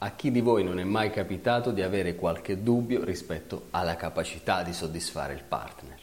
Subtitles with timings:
[0.00, 4.62] A chi di voi non è mai capitato di avere qualche dubbio rispetto alla capacità
[4.62, 5.98] di soddisfare il partner?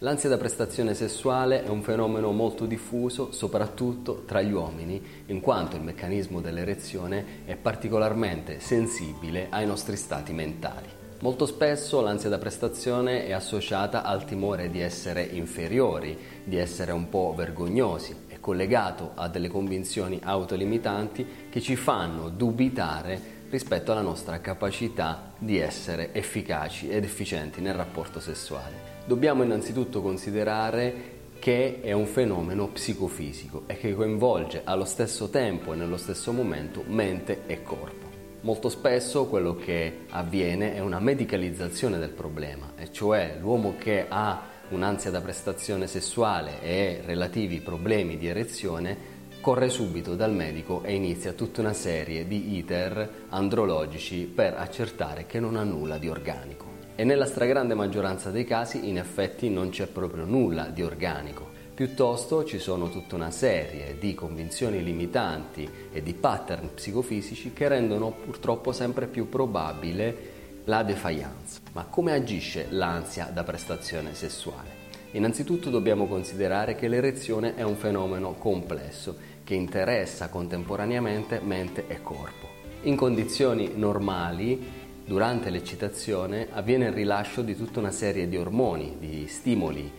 [0.00, 5.76] L'ansia da prestazione sessuale è un fenomeno molto diffuso soprattutto tra gli uomini, in quanto
[5.76, 10.88] il meccanismo dell'erezione è particolarmente sensibile ai nostri stati mentali.
[11.20, 17.08] Molto spesso l'ansia da prestazione è associata al timore di essere inferiori, di essere un
[17.08, 25.32] po' vergognosi, collegato a delle convinzioni autolimitanti che ci fanno dubitare rispetto alla nostra capacità
[25.36, 28.88] di essere efficaci ed efficienti nel rapporto sessuale.
[29.04, 35.76] Dobbiamo innanzitutto considerare che è un fenomeno psicofisico e che coinvolge allo stesso tempo e
[35.76, 38.08] nello stesso momento mente e corpo.
[38.42, 44.40] Molto spesso quello che avviene è una medicalizzazione del problema, e cioè l'uomo che ha
[44.70, 51.32] un'ansia da prestazione sessuale e relativi problemi di erezione, corre subito dal medico e inizia
[51.32, 56.66] tutta una serie di iter andrologici per accertare che non ha nulla di organico.
[56.94, 61.48] E nella stragrande maggioranza dei casi in effetti non c'è proprio nulla di organico.
[61.74, 68.10] Piuttosto ci sono tutta una serie di convinzioni limitanti e di pattern psicofisici che rendono
[68.10, 71.60] purtroppo sempre più probabile la defiance.
[71.72, 74.78] Ma come agisce l'ansia da prestazione sessuale?
[75.12, 82.48] Innanzitutto dobbiamo considerare che l'erezione è un fenomeno complesso che interessa contemporaneamente mente e corpo.
[82.82, 84.58] In condizioni normali,
[85.04, 89.90] durante l'eccitazione, avviene il rilascio di tutta una serie di ormoni, di stimoli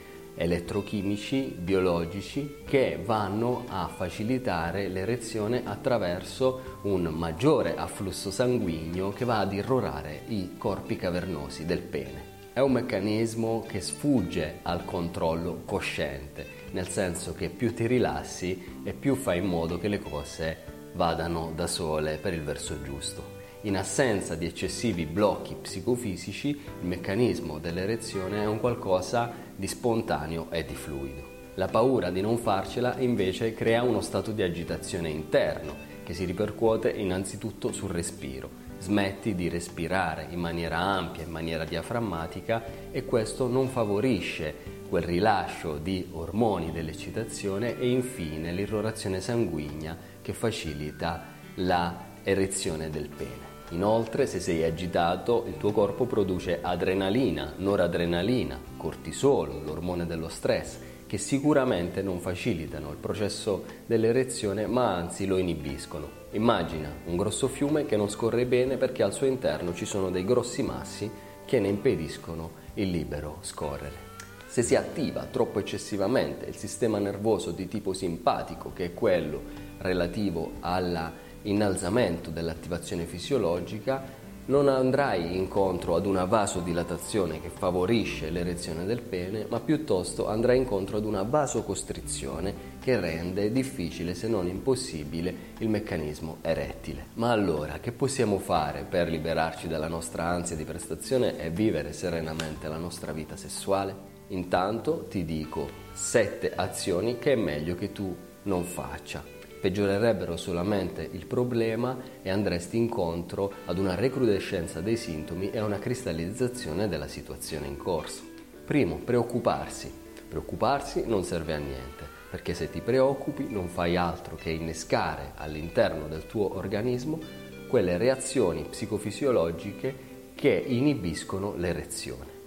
[0.41, 9.53] elettrochimici, biologici che vanno a facilitare l'erezione attraverso un maggiore afflusso sanguigno che va ad
[9.53, 12.29] irrorare i corpi cavernosi del pene.
[12.53, 18.93] È un meccanismo che sfugge al controllo cosciente, nel senso che più ti rilassi e
[18.93, 20.57] più fai in modo che le cose
[20.93, 23.30] vadano da sole per il verso giusto.
[23.63, 30.65] In assenza di eccessivi blocchi psicofisici, il meccanismo dell'erezione è un qualcosa di spontaneo e
[30.65, 31.21] di fluido.
[31.55, 36.89] La paura di non farcela invece crea uno stato di agitazione interno che si ripercuote
[36.89, 38.49] innanzitutto sul respiro.
[38.79, 44.55] Smetti di respirare in maniera ampia, in maniera diaframmatica e questo non favorisce
[44.89, 51.25] quel rilascio di ormoni dell'eccitazione e infine l'irrorazione sanguigna che facilita
[51.57, 53.50] la erezione del pene.
[53.71, 60.77] Inoltre, se sei agitato, il tuo corpo produce adrenalina, noradrenalina, cortisolo, l'ormone dello stress,
[61.07, 66.19] che sicuramente non facilitano il processo dell'erezione, ma anzi lo inibiscono.
[66.31, 70.25] Immagina un grosso fiume che non scorre bene perché al suo interno ci sono dei
[70.25, 71.09] grossi massi
[71.45, 74.09] che ne impediscono il libero scorrere.
[74.47, 79.41] Se si attiva troppo eccessivamente il sistema nervoso di tipo simpatico, che è quello
[79.77, 89.01] relativo alla innalzamento dell'attivazione fisiologica, non andrai incontro ad una vasodilatazione che favorisce l'erezione del
[89.01, 95.69] pene, ma piuttosto andrai incontro ad una vasocostrizione che rende difficile, se non impossibile, il
[95.69, 97.05] meccanismo erettile.
[97.13, 102.67] Ma allora, che possiamo fare per liberarci dalla nostra ansia di prestazione e vivere serenamente
[102.67, 104.09] la nostra vita sessuale?
[104.29, 111.27] Intanto ti dico sette azioni che è meglio che tu non faccia peggiorerebbero solamente il
[111.27, 117.67] problema e andresti incontro ad una recrudescenza dei sintomi e a una cristallizzazione della situazione
[117.67, 118.23] in corso.
[118.65, 119.99] Primo, preoccuparsi.
[120.27, 126.07] Preoccuparsi non serve a niente, perché se ti preoccupi non fai altro che innescare all'interno
[126.07, 127.19] del tuo organismo
[127.67, 132.40] quelle reazioni psicofisiologiche che inibiscono l'erezione.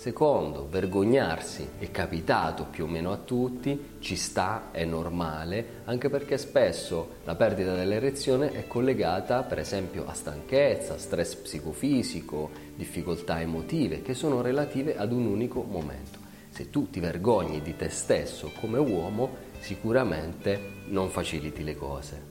[0.00, 6.38] Secondo, vergognarsi è capitato più o meno a tutti, ci sta, è normale, anche perché
[6.38, 14.14] spesso la perdita dell'erezione è collegata per esempio a stanchezza, stress psicofisico, difficoltà emotive che
[14.14, 16.18] sono relative ad un unico momento.
[16.48, 22.22] Se tu ti vergogni di te stesso come uomo, sicuramente non faciliti le cose.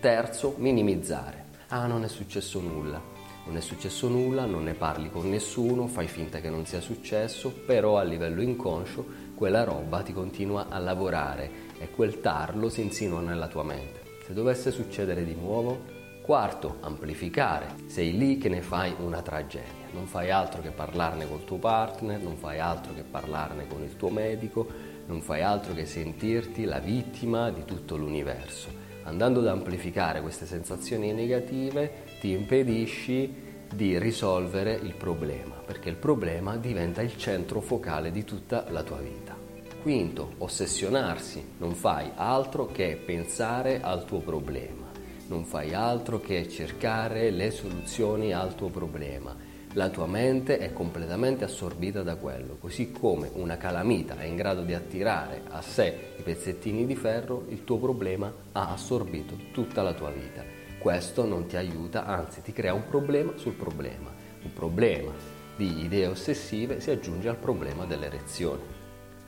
[0.00, 1.44] Terzo, minimizzare.
[1.68, 3.14] Ah, non è successo nulla
[3.46, 7.50] non è successo nulla, non ne parli con nessuno, fai finta che non sia successo,
[7.50, 13.20] però a livello inconscio quella roba ti continua a lavorare e quel tarlo si insinua
[13.20, 14.02] nella tua mente.
[14.24, 17.66] Se dovesse succedere di nuovo, Quarto, amplificare.
[17.84, 19.90] Sei lì che ne fai una tragedia.
[19.92, 23.94] Non fai altro che parlarne col tuo partner, non fai altro che parlarne con il
[23.96, 24.66] tuo medico,
[25.04, 28.68] non fai altro che sentirti la vittima di tutto l'universo.
[29.02, 33.34] Andando ad amplificare queste sensazioni negative ti impedisci
[33.70, 38.96] di risolvere il problema, perché il problema diventa il centro focale di tutta la tua
[38.96, 39.36] vita.
[39.82, 44.82] Quinto, ossessionarsi, non fai altro che pensare al tuo problema
[45.26, 49.34] non fai altro che cercare le soluzioni al tuo problema.
[49.72, 54.60] La tua mente è completamente assorbita da quello, così come una calamita è in grado
[54.62, 59.94] di attirare a sé i pezzettini di ferro, il tuo problema ha assorbito tutta la
[59.94, 60.53] tua vita.
[60.84, 64.12] Questo non ti aiuta, anzi ti crea un problema sul problema.
[64.42, 65.12] Un problema
[65.56, 68.60] di idee ossessive si aggiunge al problema dell'erezione.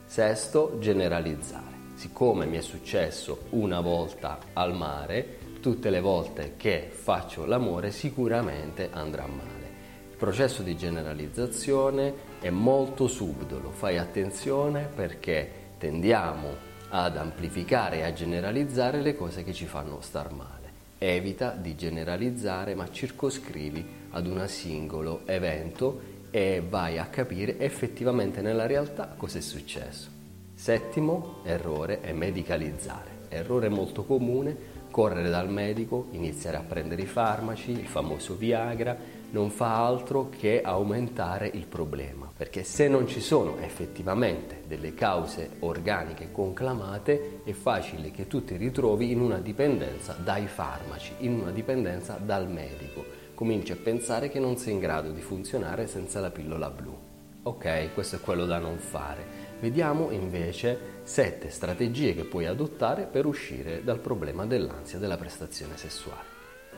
[0.04, 1.94] Sesto, generalizzare.
[1.94, 8.90] Siccome mi è successo una volta al mare, tutte le volte che faccio l'amore sicuramente
[8.92, 9.70] andrà male.
[10.10, 16.48] Il processo di generalizzazione è molto subdolo, fai attenzione perché tendiamo
[16.90, 20.55] ad amplificare e a generalizzare le cose che ci fanno star male.
[20.98, 28.66] Evita di generalizzare ma circoscrivi ad un singolo evento e vai a capire effettivamente nella
[28.66, 30.08] realtà cosa è successo.
[30.54, 33.24] Settimo errore è medicalizzare.
[33.28, 38.96] Errore molto comune correre dal medico, iniziare a prendere i farmaci, il famoso Viagra,
[39.30, 45.56] non fa altro che aumentare il problema, perché se non ci sono effettivamente delle cause
[45.60, 51.50] organiche conclamate, è facile che tu ti ritrovi in una dipendenza dai farmaci, in una
[51.50, 53.04] dipendenza dal medico.
[53.34, 56.96] Cominci a pensare che non sei in grado di funzionare senza la pillola blu.
[57.42, 59.54] Ok, questo è quello da non fare.
[59.60, 66.34] Vediamo invece sette strategie che puoi adottare per uscire dal problema dell'ansia della prestazione sessuale.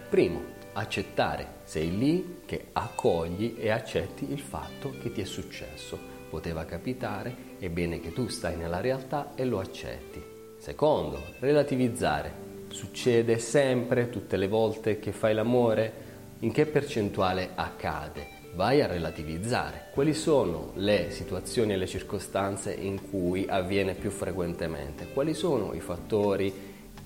[0.09, 0.41] Primo,
[0.78, 1.56] accettare.
[1.64, 5.98] Sei lì che accogli e accetti il fatto che ti è successo.
[6.30, 10.22] Poteva capitare, è bene che tu stai nella realtà e lo accetti.
[10.58, 12.46] Secondo, relativizzare.
[12.69, 16.06] Succede sempre, tutte le volte che fai l'amore?
[16.40, 18.36] In che percentuale accade?
[18.54, 19.84] vai a relativizzare.
[19.92, 25.12] Quali sono le situazioni e le circostanze in cui avviene più frequentemente?
[25.12, 26.52] Quali sono i fattori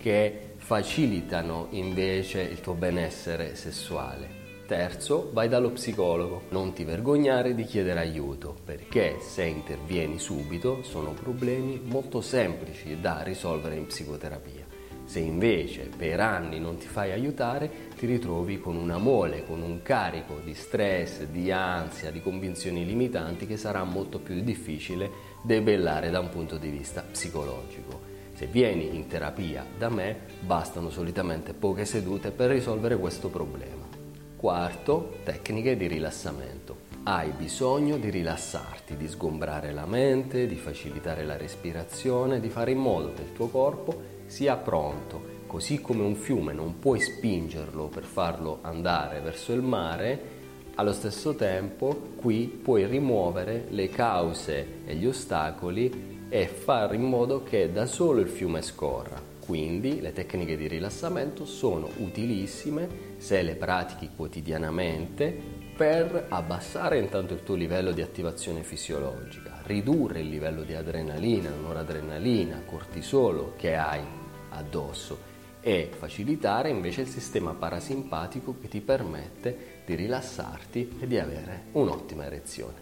[0.02, 4.40] che facilitano invece il tuo benessere sessuale?
[4.66, 6.42] Terzo, vai dallo psicologo.
[6.48, 13.22] Non ti vergognare di chiedere aiuto, perché se intervieni subito sono problemi molto semplici da
[13.22, 14.66] risolvere in psicoterapia.
[15.04, 19.82] Se invece per anni non ti fai aiutare, ti ritrovi con una mole, con un
[19.82, 25.10] carico di stress, di ansia, di convinzioni limitanti che sarà molto più difficile
[25.44, 28.11] debellare da un punto di vista psicologico.
[28.42, 33.86] Se vieni in terapia da me, bastano solitamente poche sedute per risolvere questo problema.
[34.34, 36.78] Quarto, tecniche di rilassamento.
[37.04, 42.78] Hai bisogno di rilassarti, di sgombrare la mente, di facilitare la respirazione, di fare in
[42.78, 45.44] modo che il tuo corpo sia pronto.
[45.46, 50.40] Così come un fiume non puoi spingerlo per farlo andare verso il mare,
[50.74, 57.42] allo stesso tempo qui puoi rimuovere le cause e gli ostacoli e fare in modo
[57.42, 59.20] che da solo il fiume scorra.
[59.38, 65.30] Quindi le tecniche di rilassamento sono utilissime se le pratichi quotidianamente
[65.76, 72.62] per abbassare intanto il tuo livello di attivazione fisiologica, ridurre il livello di adrenalina, noradrenalina,
[72.64, 74.00] cortisolo che hai
[74.48, 81.64] addosso e facilitare invece il sistema parasimpatico che ti permette di rilassarti e di avere
[81.72, 82.80] un'ottima erezione.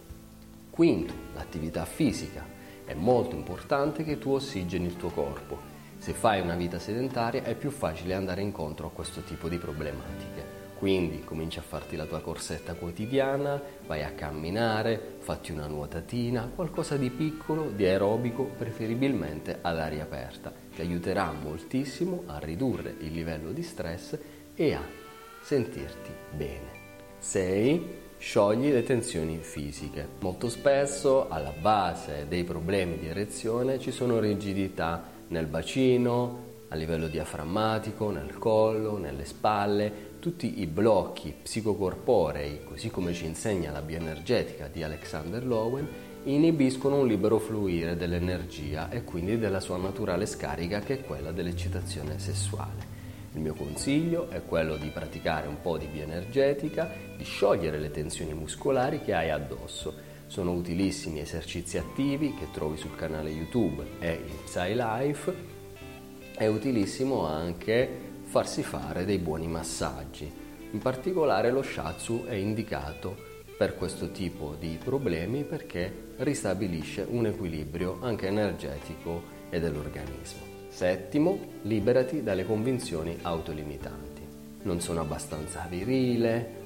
[0.70, 2.58] Quinto, l'attività fisica.
[2.90, 5.56] È molto importante che tu ossigeni il tuo corpo.
[5.98, 10.44] Se fai una vita sedentaria è più facile andare incontro a questo tipo di problematiche.
[10.76, 16.96] Quindi cominci a farti la tua corsetta quotidiana, vai a camminare, fatti una nuotatina, qualcosa
[16.96, 20.52] di piccolo, di aerobico, preferibilmente ad aria aperta.
[20.74, 24.18] Ti aiuterà moltissimo a ridurre il livello di stress
[24.52, 24.82] e a
[25.40, 26.78] sentirti bene.
[27.18, 28.08] 6.
[28.20, 30.06] Sciogli le tensioni fisiche.
[30.20, 37.08] Molto spesso alla base dei problemi di erezione ci sono rigidità nel bacino, a livello
[37.08, 44.68] diaframmatico, nel collo, nelle spalle, tutti i blocchi psicocorporei, così come ci insegna la bioenergetica
[44.68, 45.88] di Alexander Lowen,
[46.24, 52.18] inibiscono un libero fluire dell'energia e quindi della sua naturale scarica che è quella dell'eccitazione
[52.18, 52.99] sessuale.
[53.32, 58.34] Il mio consiglio è quello di praticare un po' di bioenergetica, di sciogliere le tensioni
[58.34, 60.08] muscolari che hai addosso.
[60.26, 65.58] Sono utilissimi esercizi attivi che trovi sul canale YouTube e in PsyLife
[66.36, 67.88] È utilissimo anche
[68.24, 70.30] farsi fare dei buoni massaggi.
[70.72, 77.98] In particolare lo shiatsu è indicato per questo tipo di problemi perché ristabilisce un equilibrio
[78.00, 80.49] anche energetico e dell'organismo.
[80.70, 84.22] Settimo, liberati dalle convinzioni autolimitanti.
[84.62, 86.58] Non sono abbastanza virile,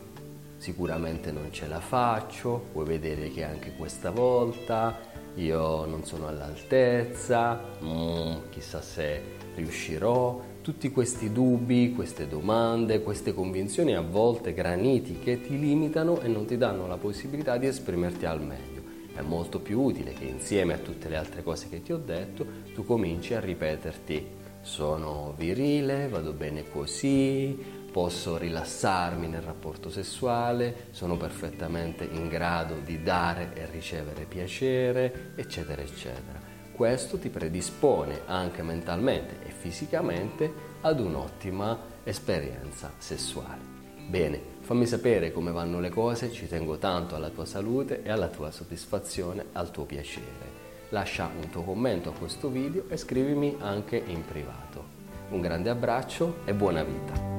[0.58, 4.98] sicuramente non ce la faccio, vuoi vedere che anche questa volta
[5.36, 9.20] io non sono all'altezza, mm, chissà se
[9.56, 10.40] riuscirò.
[10.60, 16.56] Tutti questi dubbi, queste domande, queste convinzioni a volte granitiche ti limitano e non ti
[16.56, 18.73] danno la possibilità di esprimerti al meglio.
[19.14, 22.44] È molto più utile che insieme a tutte le altre cose che ti ho detto
[22.74, 27.56] tu cominci a ripeterti sono virile, vado bene così,
[27.92, 35.82] posso rilassarmi nel rapporto sessuale, sono perfettamente in grado di dare e ricevere piacere, eccetera,
[35.82, 36.40] eccetera.
[36.72, 43.60] Questo ti predispone anche mentalmente e fisicamente ad un'ottima esperienza sessuale.
[44.08, 48.28] Bene, fammi sapere come vanno le cose, ci tengo tanto alla tua salute e alla
[48.28, 50.62] tua soddisfazione, al tuo piacere.
[50.88, 54.92] Lascia un tuo commento a questo video e scrivimi anche in privato.
[55.28, 57.32] Un grande abbraccio e buona vita!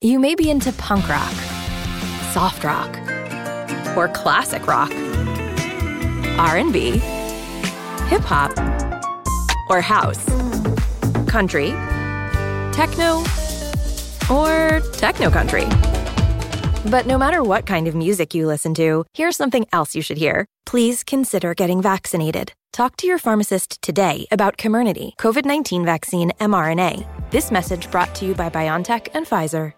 [0.00, 1.34] You may be into punk rock,
[2.30, 3.00] soft rock,
[3.96, 4.92] or classic rock,
[6.36, 7.00] R&B,
[8.10, 8.52] hip hop,
[9.70, 10.22] or house,
[11.34, 11.70] country,
[12.70, 13.24] techno,
[14.30, 15.66] or techno country.
[16.88, 20.16] But no matter what kind of music you listen to, here's something else you should
[20.16, 20.46] hear.
[20.64, 22.52] Please consider getting vaccinated.
[22.72, 27.04] Talk to your pharmacist today about Comirnaty, COVID 19 vaccine mRNA.
[27.32, 29.72] This message brought to you by BioNTech and Pfizer.